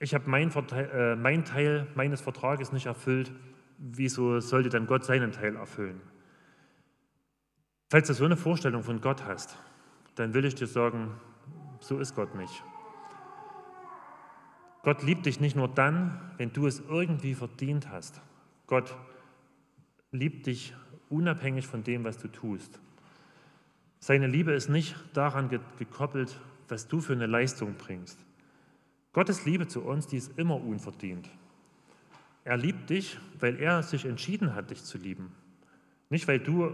[0.00, 3.30] Ich habe mein, äh, mein Teil meines Vertrages nicht erfüllt,
[3.78, 6.00] wieso sollte dann Gott seinen Teil erfüllen?
[7.90, 9.56] Falls du so eine Vorstellung von Gott hast,
[10.14, 11.12] dann will ich dir sagen,
[11.80, 12.62] so ist Gott nicht.
[14.82, 18.20] Gott liebt dich nicht nur dann, wenn du es irgendwie verdient hast.
[18.66, 18.96] Gott
[20.10, 20.74] liebt dich
[21.08, 22.80] unabhängig von dem, was du tust.
[23.98, 28.18] Seine Liebe ist nicht daran gekoppelt, was du für eine Leistung bringst.
[29.12, 31.28] Gottes Liebe zu uns, die ist immer unverdient.
[32.44, 35.32] Er liebt dich, weil er sich entschieden hat, dich zu lieben.
[36.08, 36.72] Nicht, weil du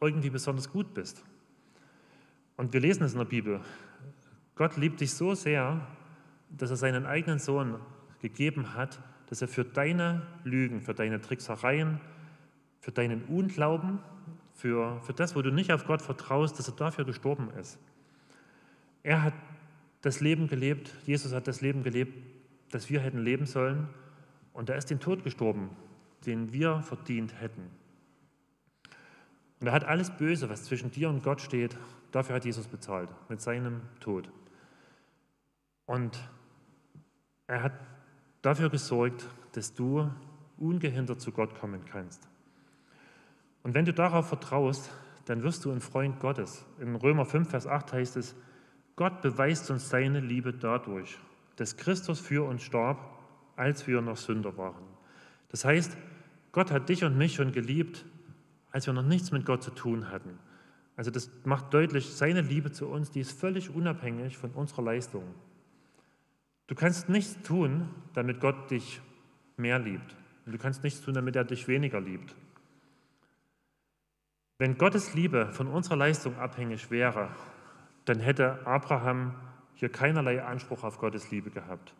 [0.00, 1.24] irgendwie besonders gut bist.
[2.56, 3.60] Und wir lesen es in der Bibel.
[4.54, 5.86] Gott liebt dich so sehr,
[6.50, 7.78] dass er seinen eigenen Sohn
[8.20, 12.00] gegeben hat, dass er für deine Lügen, für deine Tricksereien,
[12.80, 14.00] für deinen Unglauben
[14.54, 17.78] für, für das, wo du nicht auf Gott vertraust, dass er dafür gestorben ist.
[19.02, 19.34] Er hat
[20.02, 22.12] das Leben gelebt, Jesus hat das Leben gelebt,
[22.70, 23.88] das wir hätten leben sollen.
[24.52, 25.70] Und er ist den Tod gestorben,
[26.26, 27.70] den wir verdient hätten.
[29.60, 31.76] Und er hat alles Böse, was zwischen dir und Gott steht,
[32.10, 34.30] dafür hat Jesus bezahlt, mit seinem Tod.
[35.92, 36.18] Und
[37.48, 37.74] er hat
[38.40, 40.10] dafür gesorgt, dass du
[40.56, 42.26] ungehindert zu Gott kommen kannst.
[43.62, 44.90] Und wenn du darauf vertraust,
[45.26, 46.64] dann wirst du ein Freund Gottes.
[46.80, 48.34] In Römer 5, Vers 8 heißt es,
[48.96, 51.18] Gott beweist uns seine Liebe dadurch,
[51.56, 52.98] dass Christus für uns starb,
[53.56, 54.86] als wir noch Sünder waren.
[55.50, 55.94] Das heißt,
[56.52, 58.06] Gott hat dich und mich schon geliebt,
[58.70, 60.38] als wir noch nichts mit Gott zu tun hatten.
[60.96, 65.24] Also das macht deutlich, seine Liebe zu uns, die ist völlig unabhängig von unserer Leistung.
[66.66, 69.00] Du kannst nichts tun, damit Gott dich
[69.56, 70.16] mehr liebt.
[70.46, 72.34] Und du kannst nichts tun, damit er dich weniger liebt.
[74.58, 77.28] Wenn Gottes Liebe von unserer Leistung abhängig wäre,
[78.04, 79.34] dann hätte Abraham
[79.74, 81.94] hier keinerlei Anspruch auf Gottes Liebe gehabt.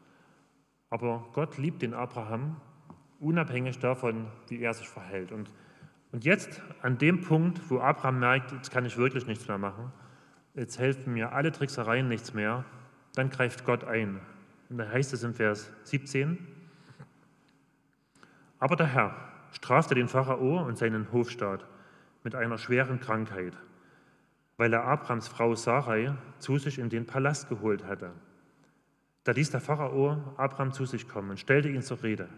[0.90, 2.60] Aber Gott liebt den Abraham
[3.18, 5.32] unabhängig davon, wie er sich verhält.
[5.32, 5.50] Und
[6.12, 9.90] Und jetzt, an dem Punkt, wo Abraham merkt, jetzt kann ich wirklich nichts mehr machen,
[10.54, 12.64] jetzt helfen mir alle Tricksereien nichts mehr,
[13.14, 14.20] dann greift Gott ein.
[14.72, 16.38] Und da heißt es im Vers 17,
[18.58, 19.14] aber der Herr
[19.50, 21.66] strafte den Pharao und seinen Hofstaat
[22.24, 23.54] mit einer schweren Krankheit,
[24.56, 28.12] weil er Abrams Frau Sarai zu sich in den Palast geholt hatte.
[29.24, 32.30] Da ließ der Pharao Abraham zu sich kommen und stellte ihn zur Rede.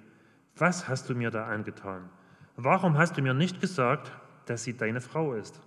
[0.56, 2.10] Was hast du mir da angetan?
[2.56, 4.10] Warum hast du mir nicht gesagt,
[4.46, 5.60] dass sie deine Frau ist?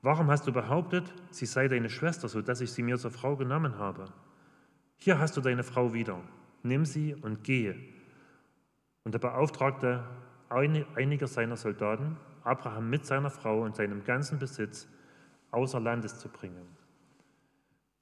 [0.00, 3.78] Warum hast du behauptet, sie sei deine Schwester, sodass ich sie mir zur Frau genommen
[3.78, 4.06] habe?
[5.04, 6.20] Hier hast du deine Frau wieder.
[6.62, 7.74] Nimm sie und gehe.
[9.02, 10.04] Und er beauftragte
[10.48, 14.86] einiger seiner Soldaten, Abraham mit seiner Frau und seinem ganzen Besitz
[15.50, 16.68] außer Landes zu bringen.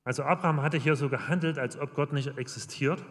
[0.04, 3.02] Also Abraham hatte hier so gehandelt, als ob Gott nicht existiert,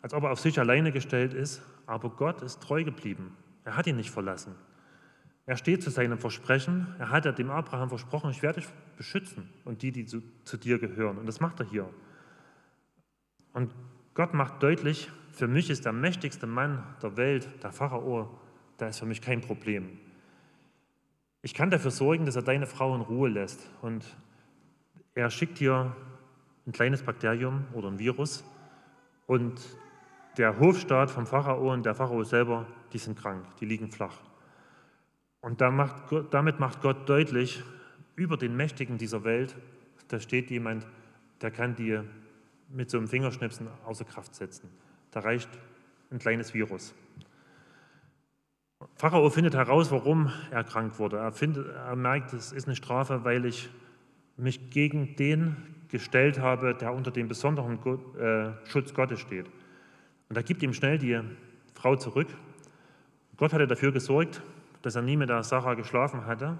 [0.00, 3.36] als ob er auf sich alleine gestellt ist, aber Gott ist treu geblieben.
[3.64, 4.54] Er hat ihn nicht verlassen.
[5.44, 6.94] Er steht zu seinem Versprechen.
[6.98, 10.78] Er hat dem Abraham versprochen, ich werde dich beschützen und die, die zu, zu dir
[10.78, 11.18] gehören.
[11.18, 11.90] Und das macht er hier.
[13.52, 13.74] Und
[14.14, 18.38] Gott macht deutlich, für mich ist der mächtigste Mann der Welt, der Pharao,
[18.76, 19.98] da ist für mich kein Problem.
[21.42, 23.68] Ich kann dafür sorgen, dass er deine Frau in Ruhe lässt.
[23.80, 24.04] Und
[25.14, 25.94] er schickt dir
[26.66, 28.44] ein kleines Bakterium oder ein Virus
[29.26, 29.60] und
[30.36, 34.18] der Hofstaat vom Pharao und der Pharao selber, die sind krank, die liegen flach.
[35.40, 37.62] Und damit macht Gott deutlich,
[38.16, 39.56] über den Mächtigen dieser Welt,
[40.08, 40.86] da steht jemand,
[41.40, 42.00] der kann die
[42.70, 44.70] mit so einem Fingerschnipsen außer Kraft setzen.
[45.10, 45.48] Da reicht
[46.10, 46.94] ein kleines Virus.
[48.96, 51.18] Pharao findet heraus, warum er krank wurde.
[51.18, 53.70] Er, findet, er merkt, es ist eine Strafe, weil ich
[54.36, 55.56] mich gegen den
[55.88, 57.78] gestellt habe, der unter dem besonderen
[58.18, 59.50] äh, Schutz Gottes steht.
[60.28, 61.20] Und er gibt ihm schnell die
[61.74, 62.28] Frau zurück.
[63.36, 64.42] Gott hatte dafür gesorgt,
[64.82, 66.58] dass er nie mit der Sarah geschlafen hatte.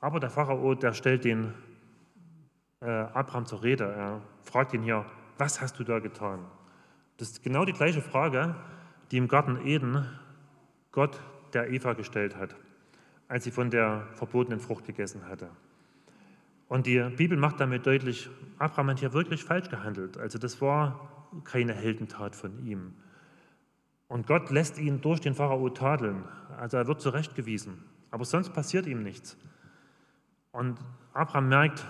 [0.00, 1.54] Aber der Pharao, der stellt den
[2.80, 3.84] äh, Abraham zur Rede.
[3.84, 5.04] Er fragt ihn hier,
[5.38, 6.44] was hast du da getan?
[7.16, 8.54] Das ist genau die gleiche Frage,
[9.10, 10.06] die im Garten Eden
[10.92, 11.20] Gott
[11.52, 12.54] der Eva gestellt hat,
[13.28, 15.48] als sie von der verbotenen Frucht gegessen hatte.
[16.68, 20.18] Und die Bibel macht damit deutlich, Abraham hat hier wirklich falsch gehandelt.
[20.18, 22.94] Also das war keine Heldentat von ihm.
[24.08, 26.24] Und Gott lässt ihn durch den Pharao tadeln.
[26.58, 27.84] Also er wird zurechtgewiesen.
[28.10, 29.36] Aber sonst passiert ihm nichts.
[30.52, 30.78] Und
[31.12, 31.86] Abraham merkt,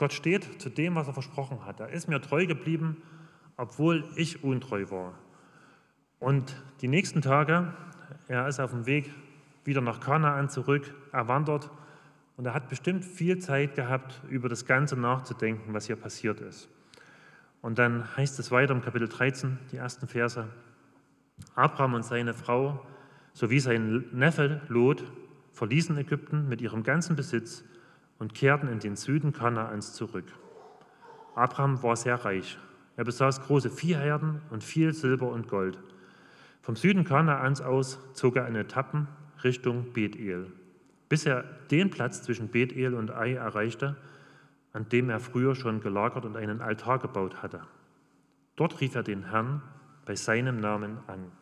[0.00, 1.78] Gott steht zu dem, was er versprochen hat.
[1.78, 2.96] Er ist mir treu geblieben
[3.60, 5.12] obwohl ich untreu war.
[6.18, 7.74] Und die nächsten Tage,
[8.26, 9.12] er ist auf dem Weg
[9.64, 11.70] wieder nach Kanaan zurück, er wandert
[12.38, 16.70] und er hat bestimmt viel Zeit gehabt, über das Ganze nachzudenken, was hier passiert ist.
[17.60, 20.48] Und dann heißt es weiter im Kapitel 13, die ersten Verse,
[21.54, 22.86] Abraham und seine Frau
[23.34, 25.04] sowie sein Neffe Lot
[25.52, 27.62] verließen Ägypten mit ihrem ganzen Besitz
[28.20, 30.32] und kehrten in den Süden Kanaans zurück.
[31.34, 32.56] Abraham war sehr reich
[33.00, 35.78] er besaß große Viehherden und viel Silber und Gold.
[36.60, 39.08] Vom Süden Kanaans aus zog er in Etappen
[39.42, 40.52] Richtung Bethel,
[41.08, 43.96] bis er den Platz zwischen Bethel und Ai erreichte,
[44.74, 47.62] an dem er früher schon gelagert und einen Altar gebaut hatte.
[48.56, 49.62] Dort rief er den Herrn
[50.04, 51.32] bei seinem Namen an.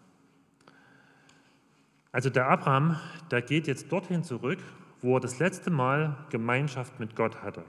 [2.12, 2.96] Also der Abraham,
[3.32, 4.60] der geht jetzt dorthin zurück,
[5.00, 7.64] wo er das letzte Mal Gemeinschaft mit Gott hatte.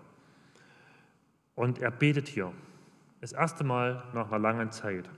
[1.55, 2.51] Und er betet hier.
[3.21, 5.09] Das erste Mal nach einer langen Zeit.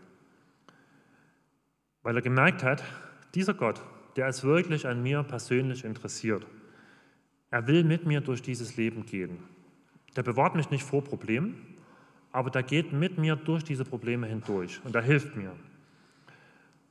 [2.02, 2.84] Weil er gemerkt hat,
[3.36, 3.82] dieser Gott,
[4.16, 6.46] der ist wirklich an mir persönlich interessiert.
[7.52, 9.38] Er will mit mir durch dieses Leben gehen.
[10.16, 11.78] Der bewahrt mich nicht vor Problemen,
[12.32, 15.52] aber der geht mit mir durch diese Probleme hindurch und er hilft mir.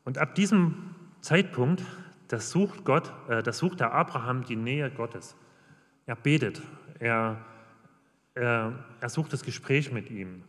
[0.05, 1.85] Und ab diesem Zeitpunkt,
[2.31, 5.37] das sucht Gott, äh, das sucht der Abraham die Nähe Gottes.
[6.07, 6.63] Er betet,
[7.01, 7.45] er,
[8.35, 10.45] er, er sucht das Gespräch mit ihm.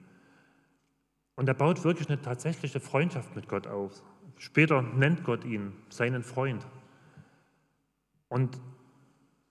[1.36, 4.04] Und er baut wirklich eine tatsächliche Freundschaft mit Gott auf.
[4.38, 6.68] Später nennt Gott ihn seinen Freund.
[8.30, 8.62] Und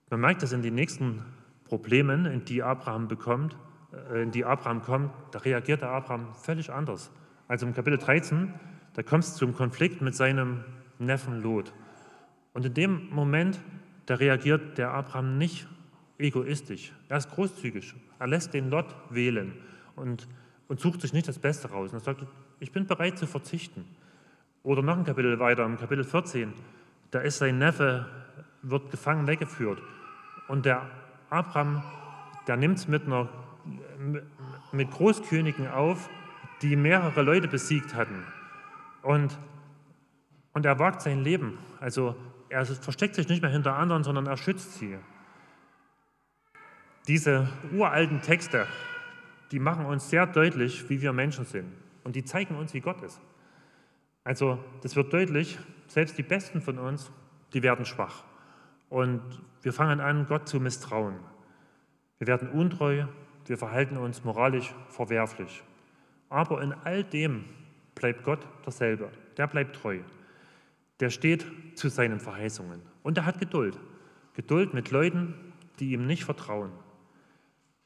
[0.09, 1.25] man merkt das in den nächsten
[1.65, 3.57] Problemen, in die Abraham bekommt,
[3.91, 7.11] äh, in die Abraham kommt, da reagiert der Abraham völlig anders.
[7.49, 8.53] Also im Kapitel 13,
[8.93, 10.63] da kommt es zum Konflikt mit seinem
[10.97, 11.73] Neffen Lot.
[12.53, 13.59] Und in dem Moment,
[14.05, 15.67] da reagiert der Abraham nicht
[16.17, 16.91] egoistisch.
[17.09, 17.93] Er ist großzügig.
[18.19, 19.53] Er lässt den Lot wählen.
[19.95, 20.27] Und
[20.71, 21.91] und sucht sich nicht das Beste raus.
[21.91, 22.25] Und er sagt,
[22.61, 23.83] ich bin bereit zu verzichten.
[24.63, 26.53] Oder noch ein Kapitel weiter, im Kapitel 14,
[27.11, 28.05] da ist sein Neffe,
[28.61, 29.81] wird gefangen weggeführt.
[30.47, 30.89] Und der
[31.29, 31.83] Abraham,
[32.47, 33.03] der nimmt es mit,
[34.71, 36.09] mit Großkönigen auf,
[36.61, 38.23] die mehrere Leute besiegt hatten.
[39.01, 39.37] Und,
[40.53, 41.57] und er wagt sein Leben.
[41.81, 42.15] Also
[42.51, 44.97] Er versteckt sich nicht mehr hinter anderen, sondern er schützt sie.
[47.07, 48.67] Diese uralten Texte,
[49.51, 51.71] die machen uns sehr deutlich, wie wir Menschen sind.
[52.03, 53.21] Und die zeigen uns, wie Gott ist.
[54.25, 57.09] Also das wird deutlich, selbst die Besten von uns,
[57.53, 58.25] die werden schwach.
[58.89, 59.21] Und
[59.61, 61.15] wir fangen an, Gott zu misstrauen.
[62.17, 63.05] Wir werden untreu,
[63.45, 65.63] wir verhalten uns moralisch verwerflich.
[66.29, 67.45] Aber in all dem
[67.95, 69.09] bleibt Gott derselbe.
[69.37, 69.99] Der bleibt treu.
[71.01, 72.81] Der steht zu seinen Verheißungen.
[73.03, 73.77] Und er hat Geduld.
[74.33, 75.33] Geduld mit Leuten,
[75.79, 76.71] die ihm nicht vertrauen.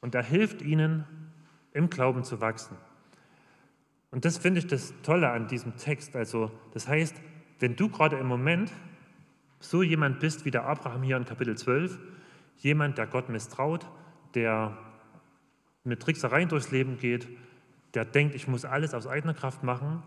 [0.00, 1.04] Und er hilft ihnen,
[1.72, 2.76] im Glauben zu wachsen.
[4.10, 6.16] Und das finde ich das Tolle an diesem Text.
[6.16, 7.20] Also, das heißt,
[7.58, 8.72] wenn du gerade im Moment
[9.60, 11.98] so jemand bist wie der Abraham hier in Kapitel 12,
[12.58, 13.86] jemand, der Gott misstraut,
[14.34, 14.76] der
[15.84, 17.28] mit Tricksereien durchs Leben geht,
[17.94, 20.02] der denkt, ich muss alles aus eigener Kraft machen,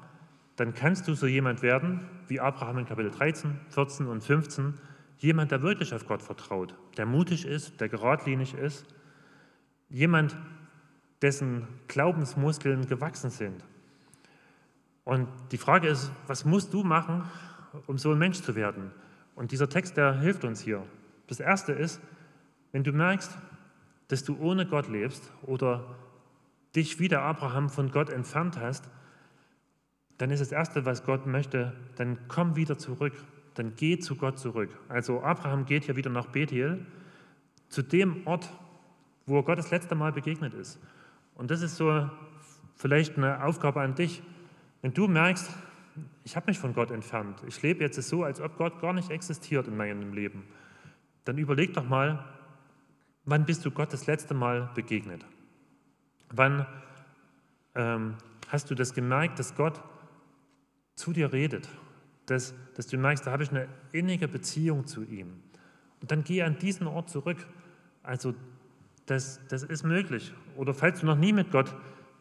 [0.59, 4.73] dann kannst du so jemand werden wie Abraham in Kapitel 13, 14 und 15,
[5.17, 8.85] jemand, der wirklich auf Gott vertraut, der mutig ist, der geradlinig ist,
[9.87, 10.35] jemand,
[11.21, 13.63] dessen Glaubensmuskeln gewachsen sind.
[15.05, 17.23] Und die Frage ist, was musst du machen,
[17.87, 18.91] um so ein Mensch zu werden?
[19.35, 20.85] Und dieser Text, der hilft uns hier.
[21.27, 22.01] Das Erste ist,
[22.71, 23.37] wenn du merkst,
[24.09, 25.95] dass du ohne Gott lebst oder
[26.75, 28.89] dich wie der Abraham von Gott entfernt hast,
[30.19, 33.13] dann ist das Erste, was Gott möchte, dann komm wieder zurück,
[33.55, 34.69] dann geh zu Gott zurück.
[34.89, 36.85] Also Abraham geht hier wieder nach Bethel,
[37.69, 38.51] zu dem Ort,
[39.25, 40.77] wo er Gott das letzte Mal begegnet ist.
[41.35, 42.09] Und das ist so
[42.75, 44.21] vielleicht eine Aufgabe an dich.
[44.81, 45.49] Wenn du merkst,
[46.25, 49.11] ich habe mich von Gott entfernt, ich lebe jetzt so, als ob Gott gar nicht
[49.11, 50.43] existiert in meinem Leben,
[51.23, 52.25] dann überleg doch mal,
[53.23, 55.25] wann bist du Gott das letzte Mal begegnet?
[56.29, 56.65] Wann
[57.75, 58.15] ähm,
[58.49, 59.79] hast du das gemerkt, dass Gott
[60.99, 61.67] zu dir redet?
[62.25, 65.33] Dass, dass du merkst, da habe ich eine innige Beziehung zu ihm.
[66.01, 67.47] Und dann geh an diesen Ort zurück.
[68.03, 68.35] Also
[69.05, 70.33] das, das ist möglich.
[70.55, 71.73] Oder falls du noch nie mit Gott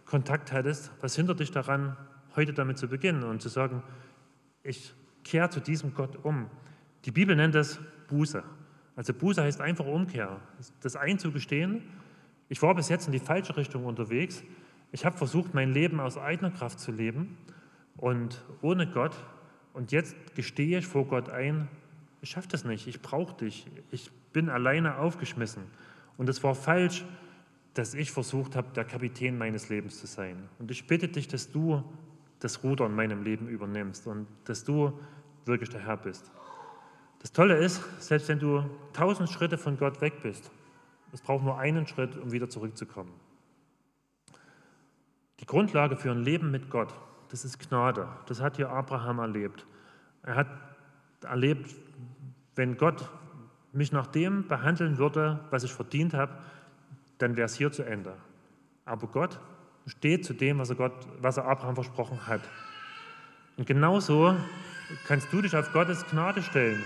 [0.07, 1.97] Kontakt hattest, was hindert dich daran,
[2.35, 3.83] heute damit zu beginnen und zu sagen,
[4.63, 6.47] ich kehre zu diesem Gott um.
[7.05, 8.43] Die Bibel nennt das Buße.
[8.97, 10.41] Also Buße heißt einfach Umkehr.
[10.81, 11.83] Das einzugestehen,
[12.49, 14.43] ich war bis jetzt in die falsche Richtung unterwegs.
[14.91, 17.37] Ich habe versucht, mein Leben aus eigener Kraft zu leben
[17.99, 19.15] und ohne Gott.
[19.75, 21.69] Und jetzt gestehe ich vor Gott ein,
[22.21, 25.63] ich schaffe das nicht, ich brauche dich, ich bin alleine aufgeschmissen.
[26.17, 27.05] Und es war falsch,
[27.75, 30.49] dass ich versucht habe, der Kapitän meines Lebens zu sein.
[30.59, 31.85] Und ich bitte dich, dass du
[32.41, 34.99] das Ruder in meinem Leben übernimmst und dass du
[35.45, 36.31] wirklich der Herr bist.
[37.21, 40.51] Das Tolle ist, selbst wenn du tausend Schritte von Gott weg bist,
[41.13, 43.13] es braucht nur einen Schritt, um wieder zurückzukommen.
[45.41, 46.93] Die Grundlage für ein Leben mit Gott,
[47.31, 48.09] das ist Gnade.
[48.27, 49.67] Das hat hier Abraham erlebt.
[50.23, 50.49] Er hat
[51.23, 51.75] erlebt,
[52.55, 53.09] wenn Gott
[53.73, 56.33] mich nach dem behandeln würde, was ich verdient habe,
[57.19, 58.15] dann wäre es hier zu Ende.
[58.85, 59.39] Aber Gott
[59.87, 62.41] steht zu dem, was er, Gott, was er Abraham versprochen hat.
[63.57, 64.37] Und genauso
[65.07, 66.83] kannst du dich auf Gottes Gnade stellen.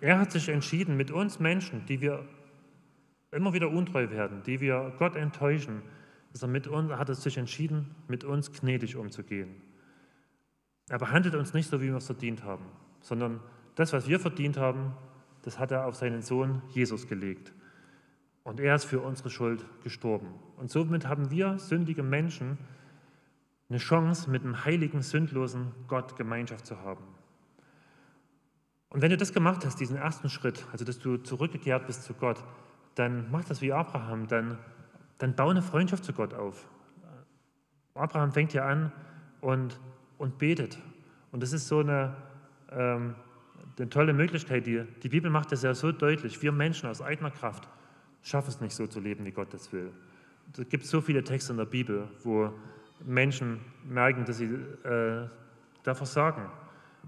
[0.00, 2.24] Er hat sich entschieden, mit uns Menschen, die wir
[3.32, 5.82] immer wieder untreu werden, die wir Gott enttäuschen,
[6.38, 9.54] er mit uns, hat es sich entschieden, mit uns gnädig umzugehen.
[10.88, 12.64] Er behandelt uns nicht so, wie wir es verdient haben,
[13.00, 13.40] sondern
[13.74, 14.92] das, was wir verdient haben,
[15.42, 17.52] das hat er auf seinen Sohn Jesus gelegt.
[18.42, 20.28] Und er ist für unsere Schuld gestorben.
[20.56, 22.58] Und somit haben wir sündige Menschen
[23.68, 27.04] eine Chance, mit einem heiligen, sündlosen Gott Gemeinschaft zu haben.
[28.88, 32.14] Und wenn du das gemacht hast, diesen ersten Schritt, also dass du zurückgekehrt bist zu
[32.14, 32.42] Gott,
[32.96, 34.58] dann mach das wie Abraham, dann,
[35.20, 36.66] dann bau eine Freundschaft zu Gott auf.
[37.94, 38.90] Abraham fängt ja an
[39.42, 39.78] und,
[40.16, 40.78] und betet.
[41.30, 42.16] Und das ist so eine,
[42.70, 43.14] ähm,
[43.78, 44.66] eine tolle Möglichkeit.
[44.66, 46.40] Die, die Bibel macht das ja so deutlich.
[46.40, 47.68] Wir Menschen aus eigener Kraft
[48.22, 49.92] schaffen es nicht so zu leben, wie Gott das will.
[50.56, 52.52] Es gibt so viele Texte in der Bibel, wo
[53.04, 55.28] Menschen merken, dass sie äh,
[55.82, 56.46] da versagen.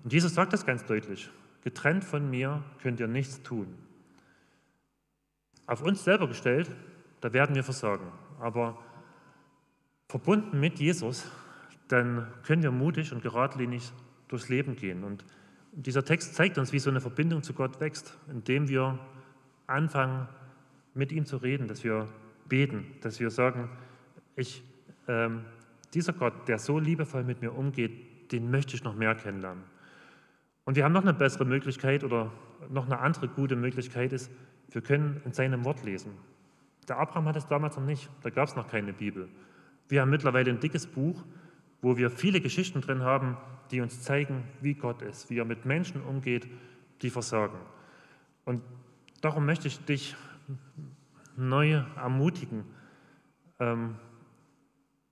[0.05, 1.30] Und Jesus sagt das ganz deutlich.
[1.64, 3.74] Getrennt von mir könnt ihr nichts tun.
[5.66, 6.70] Auf uns selber gestellt,
[7.23, 8.07] da werden wir versagen.
[8.41, 8.79] Aber
[10.09, 11.25] verbunden mit Jesus,
[11.89, 13.93] dann können wir mutig und geradlinig
[14.29, 15.05] durchs Leben gehen.
[15.05, 15.25] Und
[15.73, 18.99] dieser Text zeigt uns, wie so eine Verbindung zu Gott wächst, indem wir
[19.66, 20.29] anfangen,
[20.95, 22.09] mit ihm zu reden, dass wir
[22.49, 23.70] beten, dass wir sagen,
[24.37, 24.62] ich,
[25.09, 25.45] ähm,
[25.95, 29.62] dieser Gott, der so liebevoll mit mir umgeht, den möchte ich noch mehr kennenlernen.
[30.64, 32.33] Und wir haben noch eine bessere Möglichkeit oder
[32.68, 34.31] noch eine andere gute Möglichkeit ist,
[34.70, 36.12] wir können in seinem Wort lesen.
[36.89, 39.28] Der Abraham hat es damals noch nicht, da gab es noch keine Bibel.
[39.89, 41.22] Wir haben mittlerweile ein dickes Buch,
[41.80, 43.37] wo wir viele Geschichten drin haben,
[43.70, 46.49] die uns zeigen, wie Gott ist, wie er mit Menschen umgeht,
[47.03, 47.59] die versagen.
[48.45, 48.62] Und
[49.20, 50.16] darum möchte ich dich
[51.37, 52.64] neu ermutigen,
[53.59, 53.97] ähm,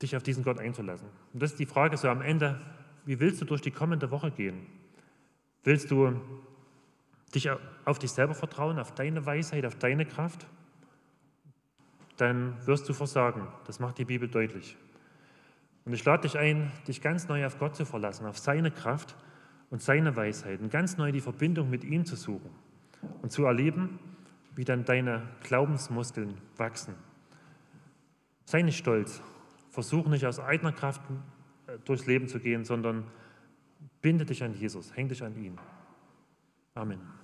[0.03, 1.09] dich auf diesen Gott einzulassen.
[1.33, 2.61] Und das ist die Frage so am Ende,
[3.05, 4.67] wie willst du durch die kommende Woche gehen?
[5.65, 6.21] Willst du
[7.35, 7.51] dich
[7.85, 10.47] auf dich selber vertrauen, auf deine Weisheit, auf deine Kraft?
[12.21, 13.49] Dann wirst du versagen.
[13.67, 14.77] Das macht die Bibel deutlich.
[15.87, 19.17] Und ich lade dich ein, dich ganz neu auf Gott zu verlassen, auf seine Kraft
[19.71, 22.51] und seine Weisheit und ganz neu die Verbindung mit ihm zu suchen
[23.23, 23.99] und zu erleben,
[24.55, 26.95] wie dann deine Glaubensmuskeln wachsen.
[28.45, 29.23] Sei nicht stolz.
[29.71, 31.01] Versuch nicht aus eigener Kraft
[31.69, 33.05] äh, durchs Leben zu gehen, sondern
[34.03, 35.57] binde dich an Jesus, häng dich an ihn.
[36.75, 37.20] Amen.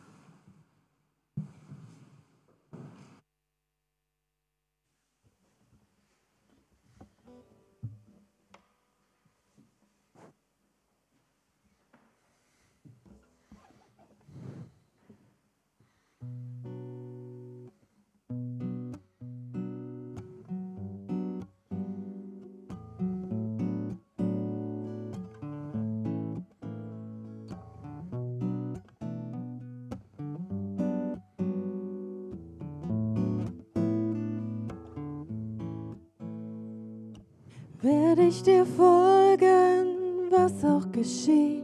[37.87, 41.63] Werde ich dir folgen, was auch geschieht?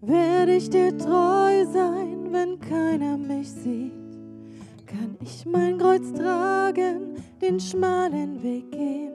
[0.00, 3.90] Werde ich dir treu sein, wenn keiner mich sieht?
[4.86, 9.10] Kann ich mein Kreuz tragen, den schmalen Weg gehen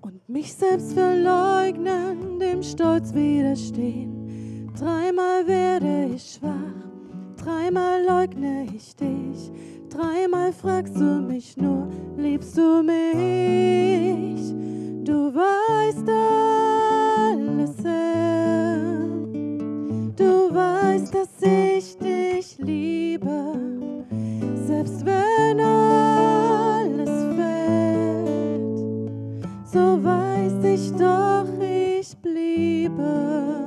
[0.00, 4.72] und mich selbst verleugnen, dem Stolz widerstehen?
[4.74, 6.80] Dreimal werde ich schwach,
[7.36, 9.52] dreimal leugne ich dich,
[9.90, 14.63] dreimal fragst du mich nur, liebst du mich?
[15.04, 18.86] Du weißt alles, Herr.
[20.16, 23.54] Du weißt, dass ich dich liebe,
[24.66, 28.62] selbst wenn alles fällt.
[29.70, 33.63] So weiß ich doch, ich bliebe.